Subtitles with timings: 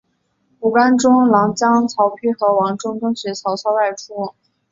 [0.61, 4.33] 五官中郎将曹丕和王忠跟随曹操外出。